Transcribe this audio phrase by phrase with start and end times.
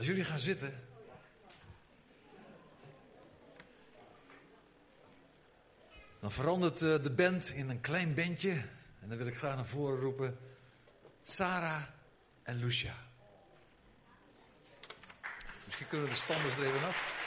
[0.00, 0.80] Als jullie gaan zitten.
[6.20, 8.52] Dan verandert eh, de band in een klein bandje.
[9.00, 10.38] En dan wil ik graag naar voren roepen.
[11.22, 11.82] Sarah
[12.42, 12.94] en Lucia.
[15.64, 17.19] Misschien kunnen we de standers er even af.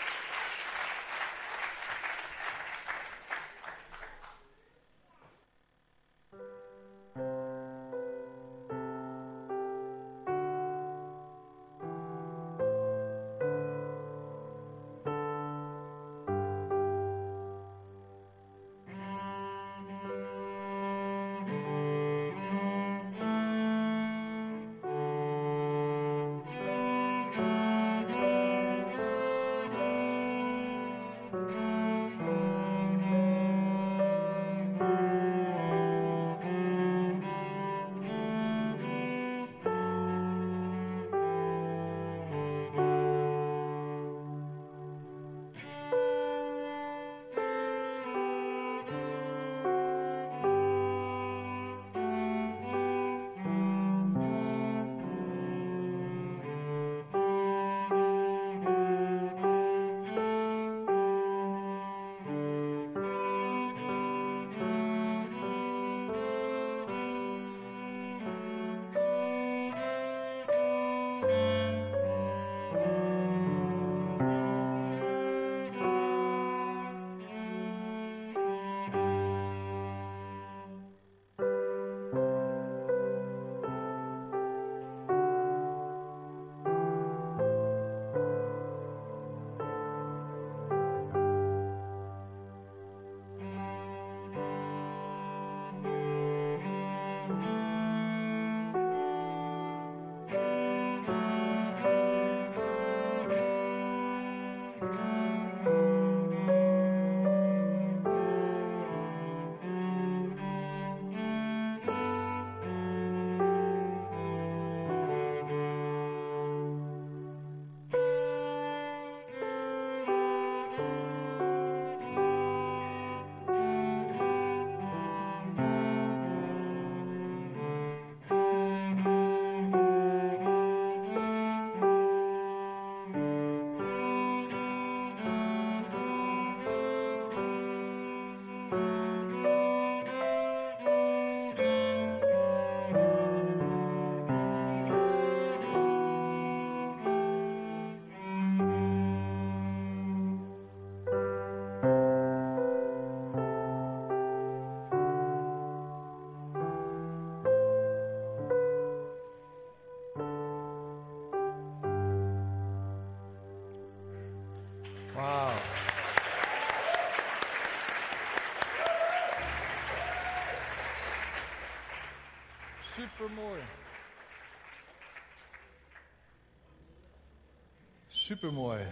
[178.33, 178.85] Super mooi.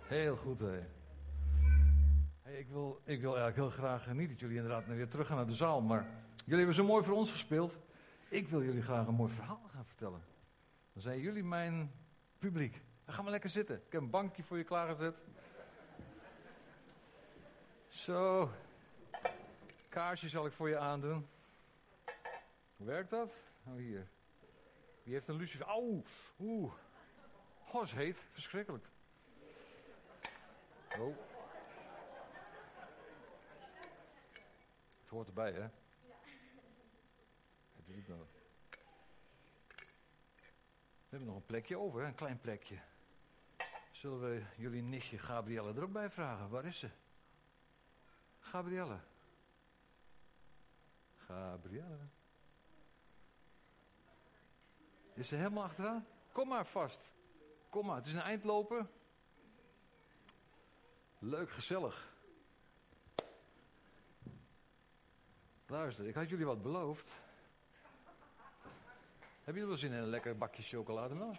[0.00, 0.78] Heel goed, hè.
[2.58, 5.46] Ik, wil, ik wil eigenlijk heel graag niet dat jullie inderdaad weer terug gaan naar
[5.46, 7.78] de zaal, maar jullie hebben zo mooi voor ons gespeeld.
[8.28, 10.22] Ik wil jullie graag een mooi verhaal gaan vertellen.
[10.92, 11.92] Dan zijn jullie mijn
[12.38, 12.82] publiek.
[13.04, 13.76] Dan we lekker zitten.
[13.76, 15.22] Ik heb een bankje voor je klaargezet.
[17.88, 18.50] Zo.
[19.88, 21.26] Kaarsje zal ik voor je aandoen.
[22.76, 23.32] Hoe werkt dat?
[23.64, 24.08] Oh, hier.
[25.02, 25.66] Wie heeft een lucifer?
[25.66, 26.02] Auw.
[26.38, 26.72] Oeh.
[27.72, 28.22] Is heet.
[28.30, 28.86] Verschrikkelijk.
[30.98, 31.16] Oh.
[35.00, 35.60] Het hoort erbij, hè?
[35.60, 35.72] Het
[37.86, 38.20] doet het nou.
[41.08, 42.78] We hebben nog een plekje over, een klein plekje.
[43.90, 46.48] Zullen we jullie nichtje Gabrielle er ook bij vragen?
[46.48, 46.90] Waar is ze?
[48.40, 48.98] Gabrielle.
[51.16, 51.98] Gabrielle.
[55.14, 56.06] Is ze helemaal achteraan?
[56.32, 57.16] Kom maar vast.
[57.68, 58.90] Kom maar, het is een eindlopen.
[61.18, 62.16] Leuk, gezellig.
[65.66, 67.20] Luister, ik had jullie wat beloofd.
[69.44, 71.36] Hebben jullie wel zin in een lekker bakje chocolademelk?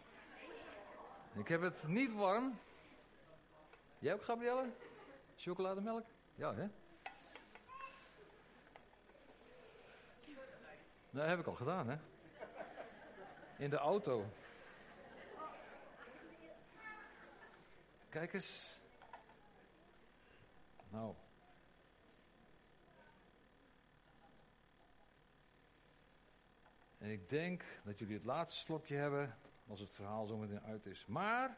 [1.34, 2.58] Ik heb het niet warm.
[4.00, 4.70] Jij ook, Gabrielle?
[5.36, 6.06] Chocolademelk?
[6.36, 6.68] Ja, hè?
[11.10, 11.98] Dat heb ik al gedaan, hè?
[13.58, 14.26] In de auto.
[18.10, 18.78] Kijk eens.
[20.90, 21.16] Nou.
[26.98, 30.86] En ik denk dat jullie het laatste slokje hebben als het verhaal zo meteen uit
[30.86, 31.06] is.
[31.06, 31.58] Maar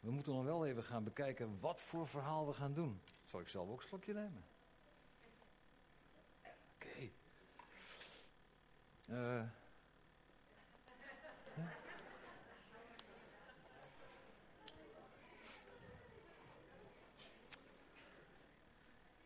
[0.00, 3.00] we moeten nog wel even gaan bekijken wat voor verhaal we gaan doen.
[3.24, 4.44] Zal ik zelf ook een slokje nemen?
[6.74, 7.10] Oké.
[9.06, 9.42] Uh,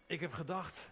[0.08, 0.90] Ik heb gedacht,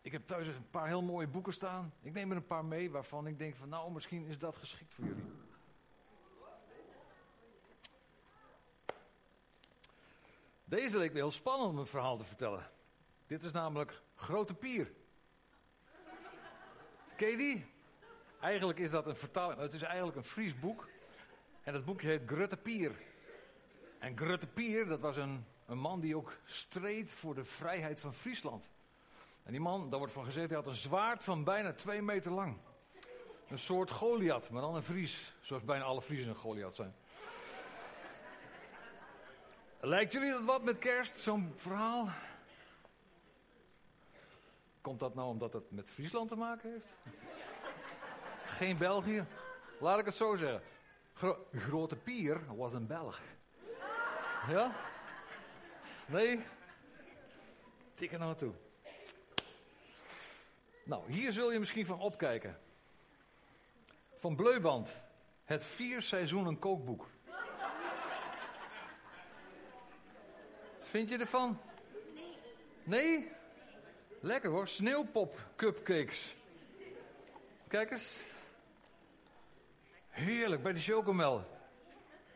[0.00, 1.92] ik heb thuis een paar heel mooie boeken staan.
[2.02, 4.94] Ik neem er een paar mee waarvan ik denk van nou, misschien is dat geschikt
[4.94, 5.24] voor jullie.
[10.64, 12.66] Deze leek me heel spannend om een verhaal te vertellen.
[13.26, 14.92] Dit is namelijk Grote Pier.
[17.16, 17.66] Ken je die?
[18.40, 20.88] Eigenlijk is dat een vertaling, het is eigenlijk een Fries boek.
[21.62, 22.92] En dat boekje heet Grutte Pier.
[23.98, 28.14] En Grutte Pier, dat was een een man die ook streed voor de vrijheid van
[28.14, 28.68] Friesland.
[29.42, 32.32] En die man, daar wordt van gezegd, hij had een zwaard van bijna twee meter
[32.32, 32.56] lang.
[33.48, 35.34] Een soort Goliath, maar dan een Fries.
[35.40, 36.94] Zoals bijna alle Friesen een Goliath zijn.
[39.80, 42.08] Lijkt jullie dat wat met kerst, zo'n verhaal?
[44.80, 46.94] Komt dat nou omdat het met Friesland te maken heeft?
[48.44, 49.26] Geen België?
[49.80, 50.62] Laat ik het zo zeggen.
[51.52, 53.20] Grote Pier was een Belg.
[54.48, 54.89] Ja?
[56.10, 56.40] Nee?
[57.94, 58.52] Tik er nou toe.
[60.84, 62.58] Nou, hier zul je misschien van opkijken.
[64.14, 65.02] Van Bleuband.
[65.44, 67.08] Het vier seizoenen kookboek.
[70.78, 71.60] Wat vind je ervan?
[72.82, 73.32] Nee.
[74.20, 74.68] Lekker hoor.
[74.68, 76.36] Sneeuwpop cupcakes.
[77.68, 78.20] Kijk eens.
[80.08, 81.44] Heerlijk, bij de chocomel.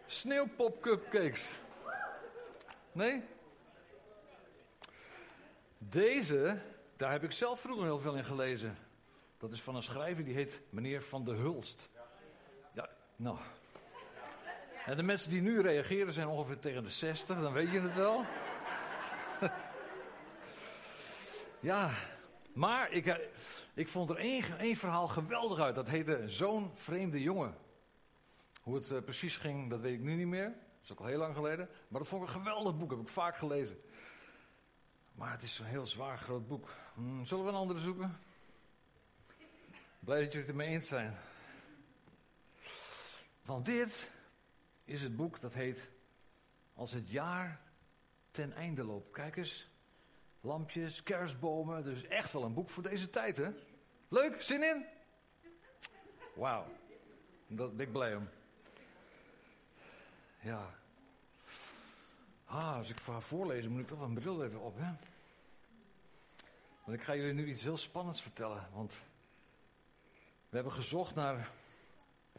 [0.07, 1.59] Sneeuwpop cupcakes.
[2.93, 3.23] Nee?
[5.89, 6.59] Deze,
[6.97, 8.77] daar heb ik zelf vroeger heel veel in gelezen.
[9.39, 11.89] Dat is van een schrijver die heet meneer Van de Hulst.
[12.73, 13.39] Ja, nou.
[14.87, 17.95] En de mensen die nu reageren zijn ongeveer tegen de 60, dan weet je het
[17.95, 18.25] wel.
[21.71, 21.91] ja,
[22.53, 23.17] maar ik, eh,
[23.75, 25.75] ik vond er één, één verhaal geweldig uit.
[25.75, 27.55] Dat heette Zo'n vreemde jongen.
[28.63, 30.49] Hoe het uh, precies ging, dat weet ik nu niet meer.
[30.49, 31.69] Dat is ook al heel lang geleden.
[31.89, 33.81] Maar dat vond ik een geweldig boek, heb ik vaak gelezen.
[35.15, 36.75] Maar het is een heel zwaar groot boek.
[36.95, 38.17] Hmm, zullen we een andere zoeken?
[39.99, 41.15] Blij dat jullie het ermee eens zijn.
[43.43, 44.11] Want dit
[44.85, 45.91] is het boek dat heet
[46.75, 47.61] Als het jaar
[48.31, 49.13] ten einde loopt.
[49.13, 49.69] Kijk eens,
[50.41, 51.85] lampjes, kerstbomen.
[51.85, 53.51] Dus echt wel een boek voor deze tijd, hè?
[54.09, 54.87] Leuk, zin in?
[56.35, 56.67] Wauw,
[57.47, 58.29] dat ben ik blij om.
[60.41, 60.75] Ja,
[62.55, 64.93] Ah, als ik ga voorlezen, moet ik toch een bril even op, hè?
[66.85, 68.69] Want ik ga jullie nu iets heel spannends vertellen.
[68.73, 68.95] Want
[70.49, 71.49] we hebben gezocht naar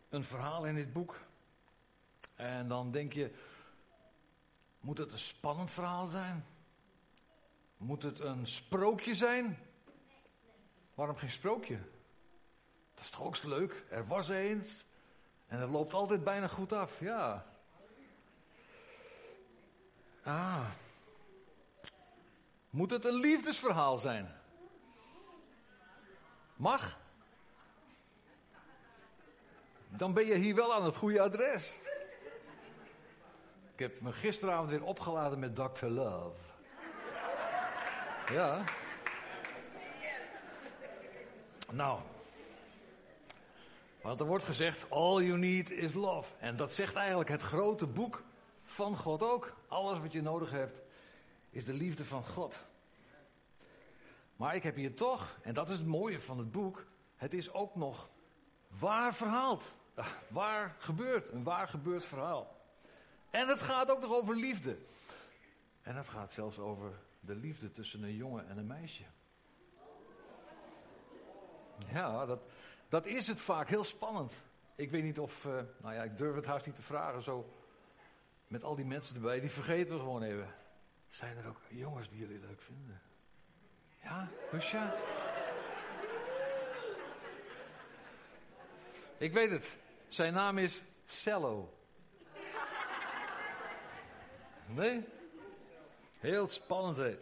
[0.10, 1.20] een verhaal in dit boek.
[2.36, 3.34] En dan denk je,
[4.80, 6.46] moet het een spannend verhaal zijn?
[7.78, 9.58] Moet het een sprookje zijn?
[10.94, 11.80] Waarom geen sprookje?
[12.94, 13.86] Dat is toch ook leuk?
[13.90, 14.86] Er was eens.
[15.48, 17.55] En het loopt altijd bijna goed af, ja.
[20.26, 20.66] Ah.
[22.70, 24.36] Moet het een liefdesverhaal zijn?
[26.56, 27.00] Mag?
[29.88, 31.74] Dan ben je hier wel aan het goede adres.
[33.74, 35.86] Ik heb me gisteravond weer opgeladen met Dr.
[35.86, 36.40] Love.
[38.32, 38.64] Ja.
[41.72, 42.00] Nou.
[44.02, 46.34] Want er wordt gezegd, all you need is love.
[46.40, 48.24] En dat zegt eigenlijk het grote boek
[48.66, 49.54] van God ook.
[49.68, 50.82] Alles wat je nodig hebt
[51.50, 52.66] is de liefde van God.
[54.36, 57.54] Maar ik heb hier toch, en dat is het mooie van het boek, het is
[57.54, 58.10] ook nog
[58.68, 59.74] waar verhaald.
[60.28, 62.56] Waar gebeurt, een waar gebeurd verhaal.
[63.30, 64.78] En het gaat ook nog over liefde.
[65.82, 69.04] En het gaat zelfs over de liefde tussen een jongen en een meisje.
[71.92, 72.40] Ja, dat,
[72.90, 74.44] dat is het vaak heel spannend.
[74.76, 77.50] Ik weet niet of, uh, nou ja, ik durf het haast niet te vragen, zo
[78.56, 80.56] met al die mensen erbij, die vergeten we gewoon even.
[81.10, 83.02] Zijn er ook jongens die jullie leuk vinden?
[84.04, 84.96] Ja, Lusja?
[89.18, 89.78] Ik weet het.
[90.08, 91.78] Zijn naam is Cello.
[94.66, 95.06] Nee?
[96.20, 97.18] Heel spannend, hè?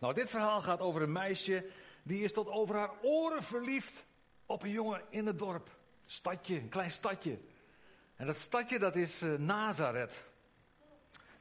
[0.00, 1.70] Nou, dit verhaal gaat over een meisje...
[2.02, 4.04] die is tot over haar oren verliefd
[4.46, 5.68] op een jongen in het dorp.
[6.06, 7.38] Stadje, een klein stadje.
[8.16, 10.34] En dat stadje, dat is uh, Nazareth.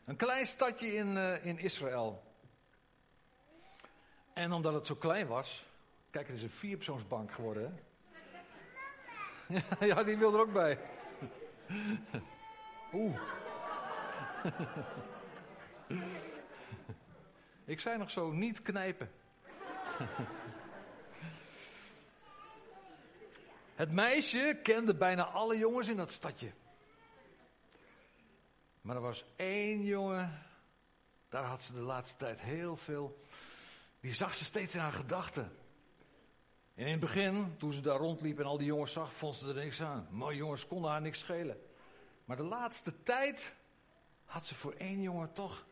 [0.05, 2.23] Een klein stadje in, uh, in Israël.
[4.33, 5.65] En omdat het zo klein was,
[6.09, 7.79] kijk, het is een vierpersoonsbank geworden.
[9.79, 10.79] Ja, die wil er ook bij.
[12.93, 13.21] Oeh.
[17.65, 19.11] Ik zei nog zo, niet knijpen.
[23.75, 26.51] Het meisje kende bijna alle jongens in dat stadje.
[28.85, 30.43] Maar er was één jongen,
[31.29, 33.17] daar had ze de laatste tijd heel veel.
[33.99, 35.51] Die zag ze steeds in haar gedachten.
[36.75, 39.47] En in het begin, toen ze daar rondliep en al die jongens zag, vond ze
[39.47, 40.07] er niks aan.
[40.11, 41.61] Maar jongens konden haar niks schelen.
[42.25, 43.55] Maar de laatste tijd
[44.25, 45.65] had ze voor één jongen toch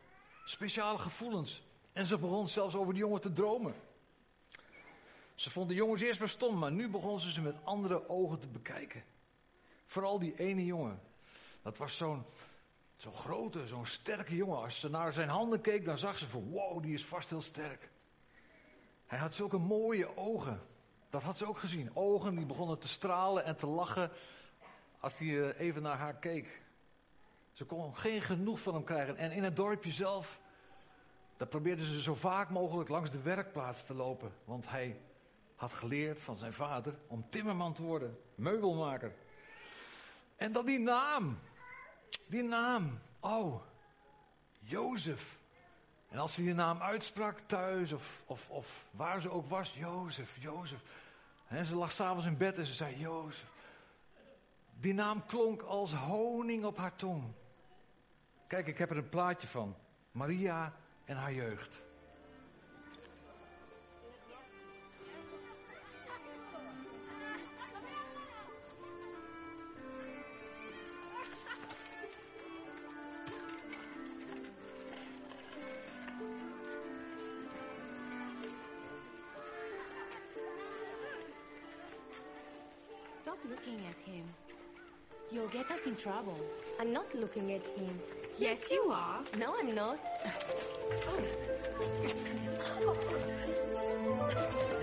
[0.44, 1.62] speciale gevoelens.
[1.92, 3.74] En ze begon zelfs over die jongen te dromen.
[5.34, 8.38] Ze vond de jongens eerst maar stom, maar nu begon ze ze met andere ogen
[8.38, 9.04] te bekijken.
[9.84, 11.00] Vooral die ene jongen.
[11.62, 12.24] Dat was zo'n
[13.04, 14.62] zo'n grote, zo'n sterke jongen.
[14.62, 17.40] Als ze naar zijn handen keek, dan zag ze van wow, die is vast heel
[17.40, 17.90] sterk.
[19.06, 20.60] Hij had zulke mooie ogen.
[21.10, 21.90] Dat had ze ook gezien.
[21.94, 24.10] Ogen die begonnen te stralen en te lachen
[25.00, 26.62] als hij eh, even naar haar keek.
[27.52, 29.16] Ze kon geen genoeg van hem krijgen.
[29.16, 30.40] En in het dorpje zelf,
[31.36, 34.32] daar probeerden ze zo vaak mogelijk langs de werkplaats te lopen.
[34.44, 35.00] Want hij
[35.56, 39.14] had geleerd van zijn vader om timmerman te worden, meubelmaker.
[40.36, 41.38] En dan die naam,
[42.26, 43.62] die naam, oh,
[44.60, 45.38] Jozef.
[46.08, 50.36] En als ze die naam uitsprak thuis of, of, of waar ze ook was, Jozef,
[50.40, 50.80] Jozef.
[51.46, 53.46] En ze lag s'avonds in bed en ze zei Jozef.
[54.74, 57.24] Die naam klonk als honing op haar tong.
[58.46, 59.76] Kijk, ik heb er een plaatje van.
[60.12, 60.72] Maria
[61.04, 61.82] en haar jeugd.
[83.54, 84.24] Looking at him.
[85.30, 86.36] You'll get us in trouble.
[86.80, 87.94] I'm not looking at him.
[88.38, 89.20] Yes, you are.
[89.38, 89.98] No, I'm not.
[91.06, 91.28] Mary.
[92.86, 94.80] Oh.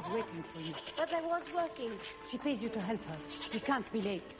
[0.00, 0.74] Is waiting for you.
[0.96, 1.90] But I was working.
[2.28, 3.16] She pays you to help her.
[3.52, 4.34] You can't be late.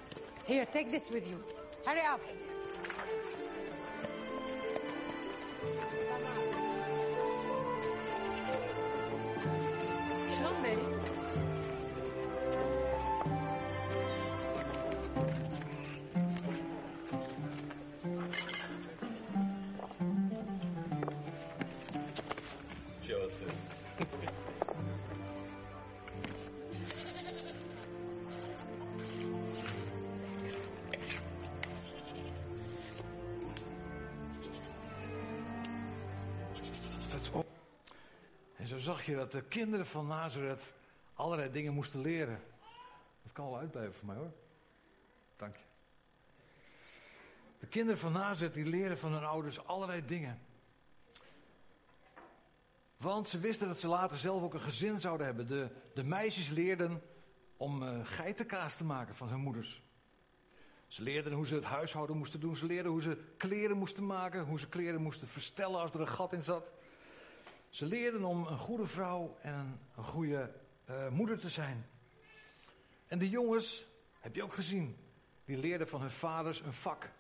[0.44, 1.42] Here, take this with you.
[1.84, 2.20] Hurry up.
[39.16, 40.72] Dat de kinderen van Nazareth
[41.14, 42.42] allerlei dingen moesten leren.
[43.22, 44.32] Dat kan wel uitblijven voor mij hoor.
[45.36, 45.62] Dank je.
[47.58, 50.40] De kinderen van Nazareth die leren van hun ouders allerlei dingen.
[52.96, 55.46] Want ze wisten dat ze later zelf ook een gezin zouden hebben.
[55.46, 57.02] De, de meisjes leerden
[57.56, 59.82] om eh, geitenkaas te maken van hun moeders.
[60.86, 62.56] Ze leerden hoe ze het huishouden moesten doen.
[62.56, 64.44] Ze leerden hoe ze kleren moesten maken.
[64.44, 66.70] Hoe ze kleren moesten verstellen als er een gat in zat.
[67.70, 70.50] Ze leerden om een goede vrouw en een, goede
[70.84, 71.86] eh, moeder te zijn.
[73.06, 73.86] En de jongens,
[74.20, 74.96] heb je ook gezien,
[75.44, 77.10] die leerden van hun vaders een vak.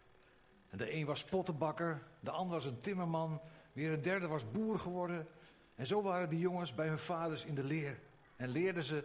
[0.68, 3.40] En de een was pottenbakker, de ander was een timmerman,
[3.72, 5.28] weer een derde was boer geworden.
[5.74, 8.00] En zo waren die jongens bij hun vaders in de leer.
[8.36, 9.04] En leerden ze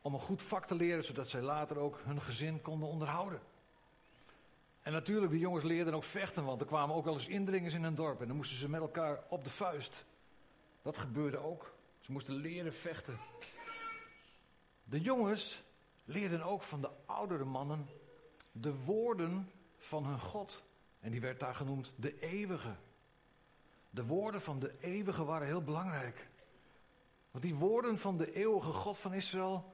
[0.00, 3.40] om een goed vak te leren, zodat zij later ook hun gezin konden onderhouden.
[4.82, 7.82] En natuurlijk, de jongens leerden ook vechten, want er kwamen ook wel eens indringers in
[7.82, 8.20] hun dorp.
[8.20, 10.04] En dan moesten ze met elkaar op de vuist.
[10.82, 11.74] Dat gebeurde ook.
[12.00, 13.18] Ze moesten leren vechten.
[14.84, 15.62] De jongens
[16.04, 17.86] leerden ook van de oudere mannen
[18.52, 20.62] de woorden van hun God.
[21.00, 22.74] En die werd daar genoemd de eeuwige.
[23.90, 26.28] De woorden van de eeuwige waren heel belangrijk.
[27.30, 29.72] Want die woorden van de eeuwige God van Israël,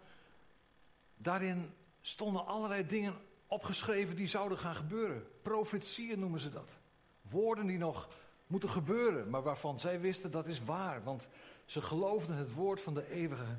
[1.17, 5.27] daarin stonden allerlei dingen opgeschreven die zouden gaan gebeuren.
[5.43, 6.77] Profetieën noemen ze dat.
[7.23, 8.09] Woorden die nog
[8.47, 11.29] moeten gebeuren, maar waarvan zij wisten dat is waar, want
[11.65, 13.59] ze geloofden het woord van de eeuwige.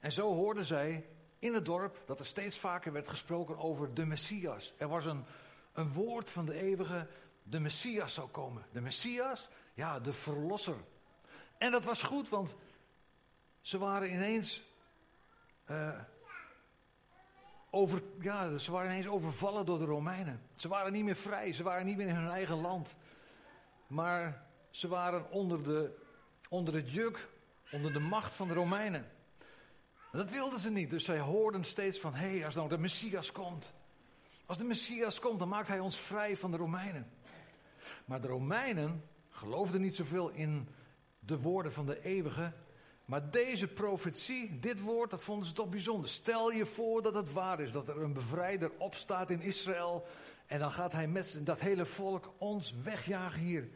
[0.00, 1.06] En zo hoorden zij
[1.38, 4.74] in het dorp dat er steeds vaker werd gesproken over de Messias.
[4.76, 5.24] Er was een,
[5.72, 7.06] een woord van de eeuwige,
[7.42, 8.66] de Messias zou komen.
[8.72, 10.76] De Messias, ja, de verlosser.
[11.58, 12.56] En dat was goed, want
[13.60, 14.64] ze waren ineens,
[15.64, 16.00] eh,
[17.70, 20.40] over, ja, ze waren ineens overvallen door de Romeinen.
[20.56, 22.96] Ze waren niet meer vrij, ze waren niet meer in hun eigen land.
[23.86, 25.96] Maar ze waren onder, de,
[26.48, 27.28] onder het juk,
[27.72, 29.06] onder de macht van de Romeinen.
[30.12, 33.32] dat wilden ze niet, dus zij hoorden steeds van, hé, hey, als nou de Messias
[33.32, 33.72] komt.
[34.46, 37.10] Als de Messias komt, dan maakt hij ons vrij van de Romeinen.
[38.04, 40.68] Maar de Romeinen geloofden niet zoveel in
[41.18, 42.52] de woorden van de eeuwige.
[43.08, 46.08] Maar deze profetie, dit woord, dat vonden ze toch bijzonder.
[46.08, 50.06] Stel je voor dat het waar is, dat er een bevrijder opstaat in Israël.
[50.46, 53.68] En dan gaat hij met dat hele volk ons wegjagen hier.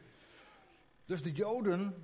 [1.05, 1.95] Dus de Joden,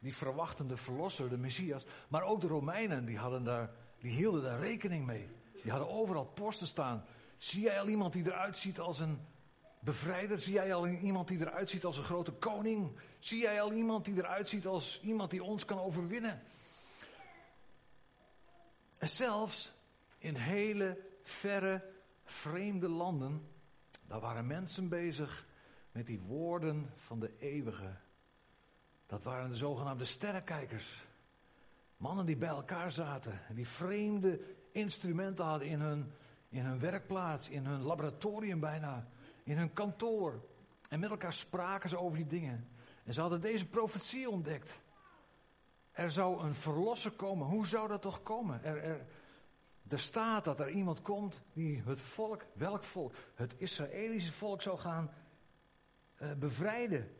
[0.00, 1.84] die verwachten de verlosser, de Messias.
[2.08, 5.28] Maar ook de Romeinen, die, hadden daar, die hielden daar rekening mee.
[5.62, 7.04] Die hadden overal posten staan.
[7.36, 9.20] Zie jij al iemand die eruit ziet als een
[9.84, 10.40] bevrijder?
[10.40, 12.98] Zie jij al iemand die eruit ziet als een grote koning?
[13.18, 16.42] Zie jij al iemand die eruit ziet als iemand die ons kan overwinnen?
[18.98, 19.72] En zelfs
[20.18, 21.84] in hele verre,
[22.24, 23.42] vreemde landen,
[24.06, 25.46] daar waren mensen bezig
[25.92, 27.96] met die woorden van de eeuwige.
[29.06, 31.06] Dat waren de zogenaamde sterrenkijkers.
[31.96, 34.40] Mannen die bij elkaar zaten en die vreemde
[34.72, 36.12] instrumenten hadden in hun,
[36.48, 39.08] in hun werkplaats, in hun laboratorium bijna,
[39.44, 40.42] in hun kantoor.
[40.88, 42.68] En met elkaar spraken ze over die dingen.
[43.04, 44.80] En ze hadden deze profetie ontdekt.
[45.92, 47.46] Er zou een verlosser komen.
[47.46, 48.64] Hoe zou dat toch komen?
[48.64, 49.06] Er, er,
[49.88, 53.14] er staat dat er iemand komt die het volk, welk volk?
[53.34, 55.10] Het Israëlische volk zou gaan
[56.18, 57.10] uh, bevrijden.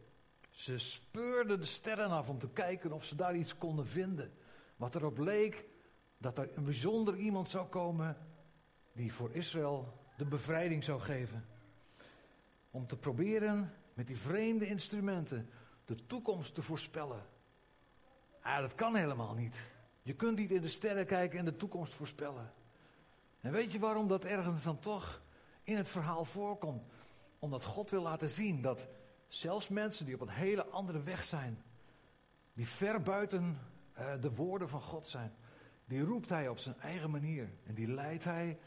[0.51, 4.33] Ze speurden de sterren af om te kijken of ze daar iets konden vinden.
[4.77, 5.65] Wat erop leek
[6.19, 8.17] dat er een bijzonder iemand zou komen
[8.93, 11.54] die voor Israël de bevrijding zou geven.
[12.75, 15.51] Om te proberen met die vreemde instrumenten
[15.85, 17.27] de toekomst te voorspellen.
[18.41, 19.73] Ah, dat kan helemaal niet.
[20.03, 22.53] Je kunt niet in de sterren kijken en de toekomst voorspellen.
[23.41, 25.23] En weet je waarom dat ergens dan toch
[25.63, 26.83] in het verhaal voorkomt?
[27.39, 28.89] Omdat God wil laten zien dat
[29.29, 31.63] zelfs mensen die op een hele andere weg zijn,
[32.53, 33.59] die ver buiten
[33.99, 35.33] uh, de woorden van God zijn,
[35.85, 38.59] die roept hij op zijn eigen manier en die leidt hij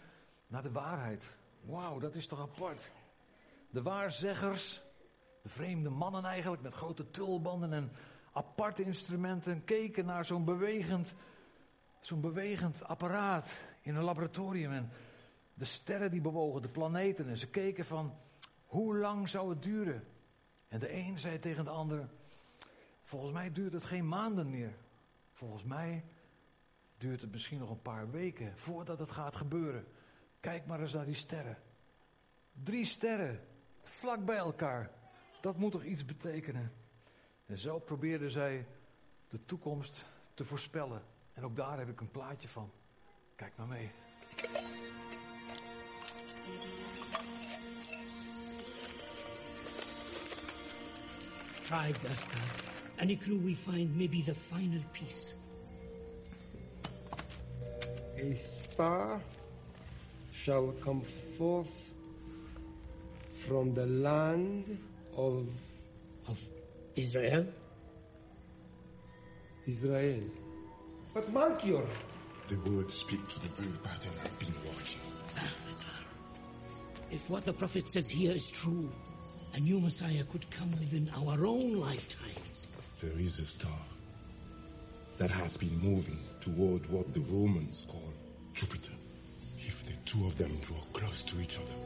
[0.47, 1.37] naar de waarheid.
[1.61, 2.93] Wauw, dat is toch apart.
[3.77, 4.81] De waarzeggers,
[5.41, 7.91] de vreemde mannen eigenlijk met grote tulbanden en
[8.31, 11.15] aparte instrumenten keken naar zo'n bewegend,
[11.99, 14.71] zo'n bewegend apparaat in een laboratorium.
[14.71, 14.89] En
[15.53, 17.27] de sterren die bewogen, de planeten.
[17.27, 18.17] En ze keken van,
[18.65, 20.07] hoe lang zou het duren?
[20.67, 22.09] En de een zei tegen de ander,
[23.01, 24.77] volgens mij duurt het geen maanden meer.
[25.31, 26.05] Volgens mij
[26.97, 29.85] duurt het misschien nog een paar weken voordat het gaat gebeuren.
[30.39, 31.57] Kijk maar eens naar die sterren.
[32.63, 33.39] Drie sterren,
[33.89, 34.91] vlak bij elkaar.
[35.41, 36.71] Dat moet toch iets betekenen?
[37.45, 38.65] En zo probeerden zij
[39.29, 41.01] de toekomst te voorspellen.
[41.33, 42.71] En ook daar heb ik een plaatje van.
[43.35, 43.91] Kijk maar mee.
[51.61, 52.39] Try, Gaspar.
[52.97, 55.35] Any clue we find may be the final piece.
[58.17, 59.21] A star
[60.31, 61.96] shall come forth
[63.47, 64.65] from the land
[65.15, 65.47] of
[66.27, 66.39] Of
[66.95, 67.45] Israel?
[69.65, 70.23] Israel.
[71.13, 71.85] But Malchior,
[72.49, 75.01] The words speak to the very pattern I've been watching.
[75.35, 75.99] Ah, Balthazar.
[77.11, 78.89] If what the prophet says here is true,
[79.55, 82.67] a new Messiah could come within our own lifetimes.
[83.01, 83.81] There is a star
[85.17, 88.13] that has been moving toward what the Romans call
[88.53, 88.93] Jupiter.
[89.59, 91.77] If the two of them draw close to each other,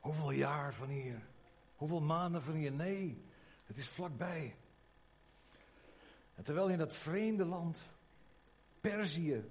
[0.00, 1.22] Hoeveel jaar van hier?
[1.76, 2.72] Hoeveel maanden van hier?
[2.72, 3.24] Nee,
[3.66, 4.56] het is vlakbij.
[6.34, 7.90] En terwijl in dat vreemde land,
[8.80, 9.44] Perzië,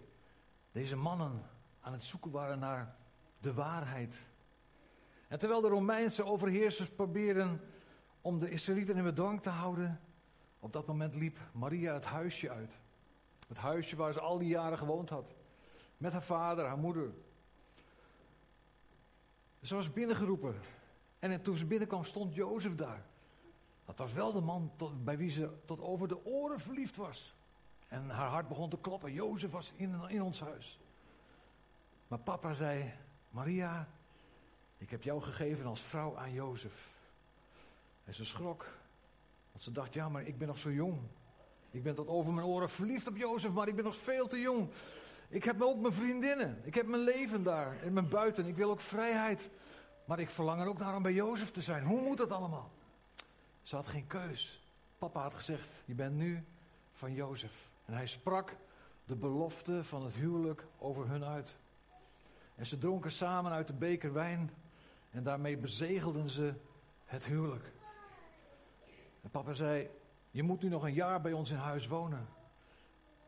[0.71, 1.49] deze mannen
[1.81, 2.95] aan het zoeken waren naar
[3.39, 4.21] de waarheid.
[5.27, 7.61] En terwijl de Romeinse overheersers probeerden
[8.21, 9.99] om de Israëlieten in bedwang te houden,
[10.61, 12.77] op dat moment liep Maria het huisje uit.
[13.47, 15.33] Het huisje waar ze al die jaren gewoond had.
[15.97, 17.13] Met haar vader, haar moeder.
[19.61, 20.55] Ze was binnengeroepen.
[21.19, 23.05] En toen ze binnenkwam, stond Jozef daar.
[23.85, 27.35] Dat was wel de man tot, bij wie ze tot over de oren verliefd was.
[27.87, 29.13] En haar hart begon te kloppen.
[29.13, 30.79] Jozef was in, in ons huis.
[32.07, 32.93] Maar papa zei:
[33.29, 33.89] Maria,
[34.77, 36.89] ik heb jou gegeven als vrouw aan Jozef.
[38.03, 38.79] En ze schrok.
[39.51, 40.99] Want ze dacht: ja, maar ik ben nog zo jong.
[41.71, 44.39] Ik ben tot over mijn oren verliefd op Jozef, maar ik ben nog veel te
[44.39, 44.69] jong.
[45.29, 46.59] Ik heb ook mijn vriendinnen.
[46.63, 48.45] Ik heb mijn leven daar en mijn buiten.
[48.45, 49.49] Ik wil ook vrijheid.
[50.05, 51.83] Maar ik verlang er ook naar om bij Jozef te zijn.
[51.83, 52.71] Hoe moet dat allemaal?
[53.61, 54.65] Ze had geen keus.
[54.97, 56.45] Papa had gezegd: Je bent nu
[56.91, 57.71] van Jozef.
[57.85, 58.55] En hij sprak
[59.05, 61.57] de belofte van het huwelijk over hun uit.
[62.55, 64.49] En ze dronken samen uit de beker wijn.
[65.09, 66.53] En daarmee bezegelden ze
[67.05, 67.71] het huwelijk.
[69.21, 69.89] En papa zei:
[70.31, 72.27] Je moet nu nog een jaar bij ons in huis wonen.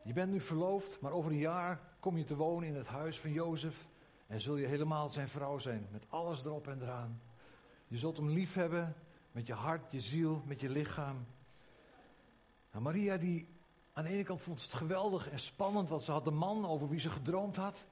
[0.02, 3.20] Je bent nu verloofd, maar over een jaar kom je te wonen in het huis
[3.20, 3.88] van Jozef.
[4.26, 7.20] En zul je helemaal zijn vrouw zijn, met alles erop en eraan.
[7.88, 8.94] Je zult hem lief hebben
[9.32, 11.26] met je hart, je ziel, met je lichaam.
[12.70, 13.48] Nou, Maria, die
[13.92, 16.88] aan de ene kant vond het geweldig en spannend, want ze had de man over
[16.88, 17.86] wie ze gedroomd had.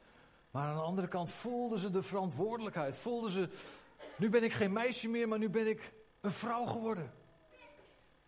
[0.51, 2.97] Maar aan de andere kant voelde ze de verantwoordelijkheid.
[2.97, 3.49] Voelde ze,
[4.17, 7.13] nu ben ik geen meisje meer, maar nu ben ik een vrouw geworden.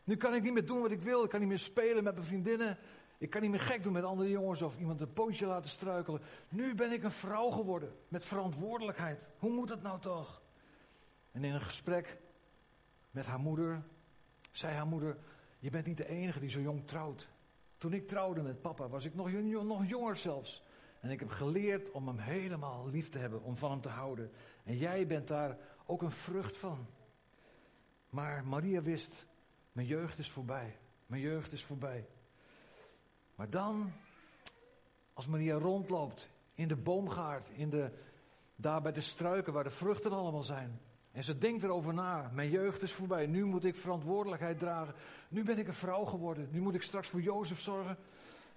[0.05, 1.25] Nu kan ik niet meer doen wat ik wil.
[1.25, 2.79] Ik kan niet meer spelen met mijn vriendinnen.
[3.19, 6.21] Ik kan niet meer gek doen met andere jongens of iemand een pootje laten struikelen.
[6.49, 9.31] Nu ben ik een vrouw geworden met verantwoordelijkheid.
[9.39, 10.43] Hoe moet dat nou toch?
[11.33, 12.19] En in een gesprek
[13.11, 13.83] met haar moeder
[14.53, 15.17] zei haar moeder:
[15.59, 17.29] Je bent niet de enige die zo jong trouwt.
[17.79, 20.63] Toen ik trouwde met papa was ik nog, nog jonger zelfs.
[21.01, 24.31] En ik heb geleerd om hem helemaal lief te hebben, om van hem te houden.
[24.65, 26.79] En jij bent daar ook een vrucht van.
[28.11, 29.27] Maar Maria wist,
[29.75, 30.79] mijn jeugd is voorbij.
[31.07, 32.07] Mijn jeugd is voorbij.
[33.35, 33.93] Maar dan,
[35.13, 37.91] als Maria rondloopt in de boomgaard, in de,
[38.57, 40.81] daar bij de struiken waar de vruchten allemaal zijn.
[41.13, 44.95] En ze denkt erover na, mijn jeugd is voorbij, nu moet ik verantwoordelijkheid dragen.
[45.29, 47.99] Nu ben ik een vrouw geworden, nu moet ik straks voor Jozef zorgen.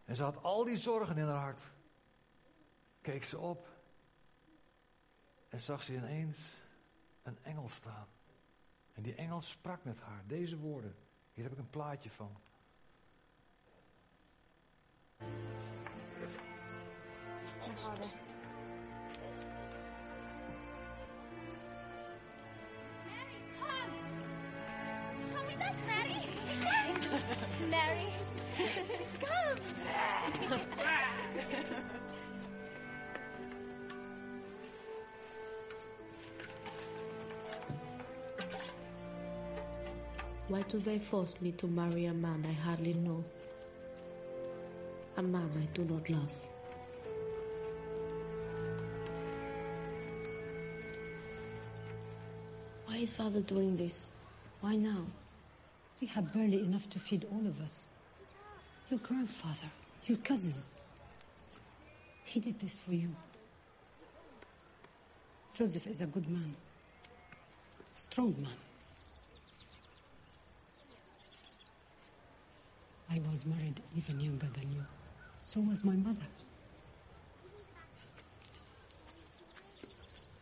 [0.06, 1.72] En ze had al die zorgen in haar hart.
[3.02, 3.68] Keek ze op
[5.50, 6.58] en zag ze ineens
[7.24, 8.08] een engel staan.
[8.94, 10.96] En die engel sprak met haar deze woorden.
[11.38, 12.32] Hier heb ik een plaatje van.
[17.68, 18.10] Onthouden.
[25.34, 26.22] Come with us, Mary.
[27.70, 28.12] Mary,
[29.20, 29.58] come.
[40.50, 43.22] Why do they force me to marry a man I hardly know?
[45.18, 46.48] A man I do not love.
[52.86, 54.12] Why is father doing this?
[54.62, 55.04] Why now?
[56.00, 57.90] We have barely enough to feed all of us.
[58.90, 59.68] Your grandfather,
[60.06, 60.76] your cousins.
[62.24, 63.10] He did this for you.
[65.54, 66.56] Joseph is a good man.
[67.92, 68.67] Strong man.
[73.26, 74.86] I was married even younger than you.
[75.44, 76.28] So was my mother.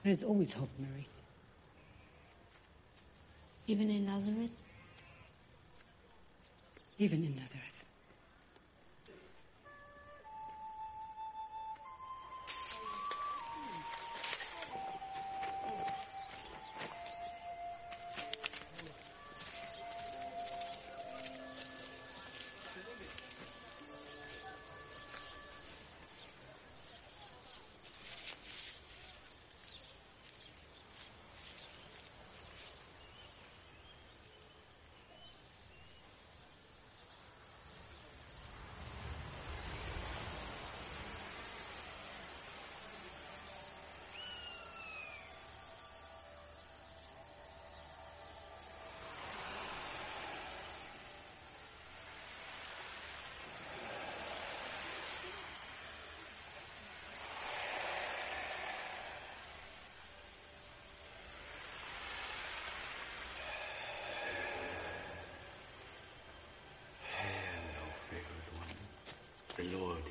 [0.04, 1.08] There is always hope, Mary.
[3.68, 4.52] Even in Nazareth?
[7.00, 7.85] Even in Nazareth.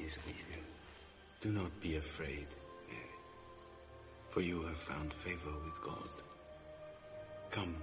[0.05, 0.63] The Lord is with you.
[1.41, 2.47] Do not be afraid,
[2.89, 3.17] Mary,
[4.31, 6.11] for you have found favor with God.
[7.51, 7.77] Come.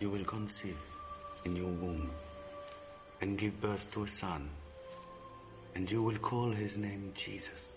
[0.00, 0.78] You will conceive
[1.44, 2.10] in your womb
[3.20, 4.48] and give birth to a son,
[5.74, 7.76] and you will call his name Jesus.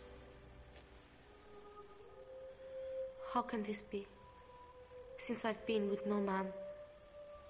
[3.34, 4.06] How can this be?
[5.18, 6.46] Since I've been with no man.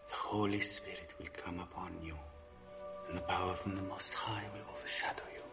[0.09, 2.15] The Holy Spirit will come upon you,
[3.11, 5.43] and the power from the Most High will overshadow you.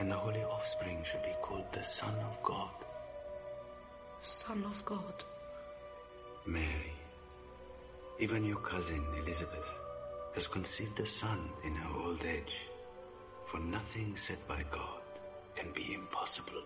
[0.00, 2.70] And the holy offspring shall be called the Son of God.
[4.22, 5.24] Son of God.
[6.46, 6.94] Mary,
[8.18, 9.68] even your cousin Elizabeth,
[10.34, 12.64] has conceived a son in her old age,
[13.44, 15.02] for nothing said by God
[15.54, 16.62] can be impossible.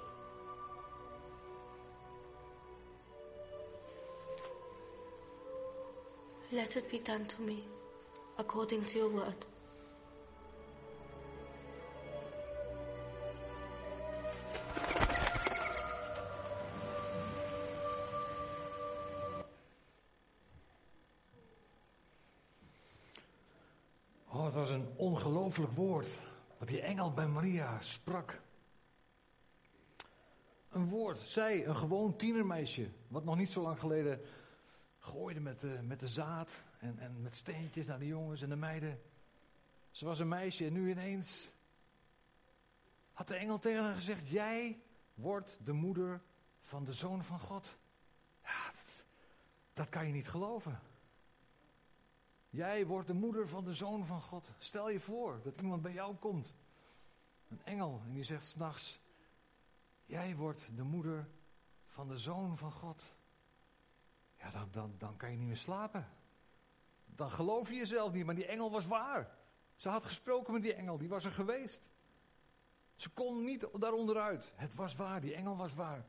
[6.53, 7.65] Let it be done to me.
[8.37, 9.47] According to your word.
[24.29, 26.09] Oh, het was een ongelooflijk woord.
[26.59, 28.41] Wat die engel bij Maria sprak.
[30.71, 31.19] Een woord.
[31.19, 32.89] Zij, een gewoon tienermeisje.
[33.09, 34.21] Wat nog niet zo lang geleden
[34.99, 36.63] gooide met de, met de zaad.
[36.83, 39.03] En, en met steentjes naar de jongens en de meiden.
[39.91, 41.53] Ze was een meisje en nu ineens.
[43.13, 44.83] Had de engel tegen haar gezegd: Jij
[45.15, 46.23] wordt de moeder
[46.61, 47.77] van de zoon van God.
[48.45, 48.71] Ja,
[49.73, 50.81] dat, kan je niet geloven.
[52.51, 54.51] Jij wordt de moeder van de zoon van God.
[54.59, 56.55] Stel je voor dat iemand bij jou komt.
[57.49, 58.03] Een engel.
[58.05, 59.01] En die zegt s'nachts.
[60.05, 61.29] Jij wordt de moeder
[61.87, 63.15] van de zoon van God.
[64.39, 66.21] Ja, dan, dan, dan kan je niet meer slapen.
[67.23, 68.25] Dan geloof je jezelf niet.
[68.25, 69.31] Maar die engel was waar.
[69.77, 70.99] Ze had gesproken met die engel.
[70.99, 71.89] Die was er geweest.
[72.97, 74.53] Ze kon niet daaronderuit.
[74.57, 75.21] Het was waar.
[75.21, 76.05] Die engel was waar.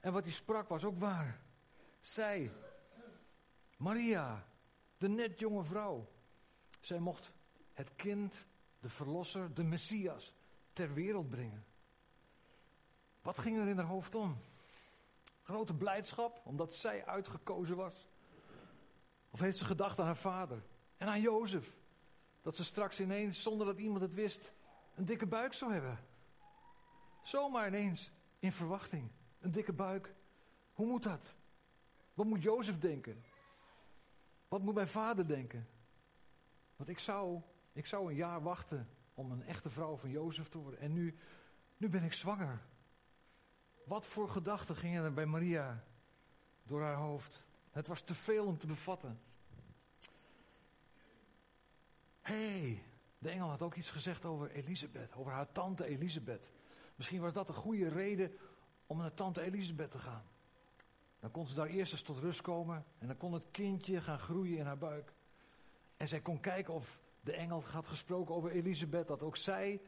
[0.00, 1.40] En wat hij sprak was ook waar.
[2.00, 2.50] Zij,
[3.76, 4.46] Maria,
[4.96, 6.08] de net jonge vrouw.
[6.80, 7.34] Zij mocht
[7.72, 8.46] het kind,
[8.80, 10.34] de verlosser, de Messias,
[10.72, 11.66] ter wereld brengen.
[13.22, 14.36] Wat ging er in haar hoofd om?
[15.42, 18.06] Grote blijdschap, omdat zij uitgekozen was?
[19.38, 20.62] Of heeft ze gedacht aan haar vader
[20.96, 21.80] en aan Jozef?
[22.42, 24.52] Dat ze straks ineens, zonder dat iemand het wist,
[24.94, 25.98] een dikke buik zou hebben.
[27.22, 30.14] Zomaar ineens, in verwachting, een dikke buik.
[30.72, 31.34] Hoe moet dat?
[32.14, 33.24] Wat moet Jozef denken?
[34.48, 35.68] Wat moet mijn vader denken?
[36.76, 37.40] Want ik zou,
[37.72, 40.80] ik zou een jaar wachten om een echte vrouw van Jozef te worden.
[40.80, 41.18] En nu,
[41.76, 42.62] nu ben ik zwanger.
[43.84, 45.84] Wat voor gedachten gingen er bij Maria
[46.62, 47.46] door haar hoofd?
[47.70, 49.20] Het was te veel om te bevatten.
[52.17, 52.82] Hé, hey,
[53.18, 56.52] de engel had ook iets gezegd over Elisabeth, over haar tante Elisabeth.
[56.96, 58.32] Misschien was dat een goede reden
[58.86, 60.24] om naar tante Elisabeth te gaan.
[61.20, 64.18] Dan kon ze daar eerst eens tot rust komen en dan kon het kindje gaan
[64.18, 65.12] groeien in haar buik.
[65.96, 69.80] En zij kon kijken of de engel had gesproken over Elisabeth, dat ook zij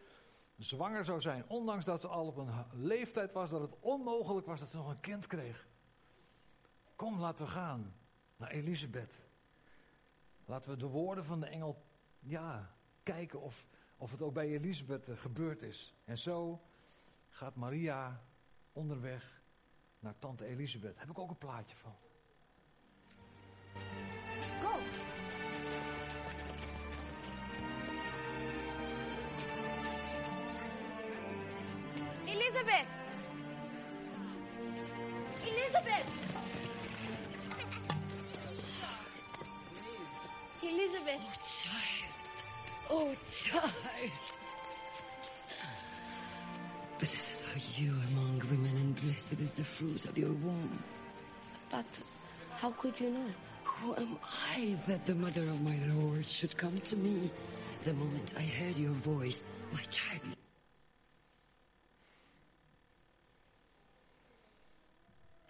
[0.58, 4.60] zwanger zou zijn, ondanks dat ze al op een leeftijd was dat het onmogelijk was
[4.60, 5.68] dat ze nog een kind kreeg.
[6.96, 7.94] Kom, laten we gaan
[8.36, 9.26] naar Elisabeth.
[10.44, 11.82] Laten we de woorden van de engel,
[12.20, 15.94] ja, kijken of, of het ook bij Elisabeth eh, gebeurd is.
[16.04, 16.62] En zo
[17.28, 18.22] gaat Maria
[18.72, 19.42] onderweg
[19.98, 20.98] naar tante Elisabeth.
[20.98, 21.96] Heb ik ook een plaatje van.
[24.60, 24.78] Go!
[32.24, 32.89] Elizabeth!
[49.80, 50.70] Fruit of your womb.
[51.70, 52.02] But
[52.60, 53.30] how could you know?
[53.64, 54.18] Who am
[54.54, 57.30] I that the mother of my Lord should come to me?
[57.84, 60.36] The moment I heard your voice, my child.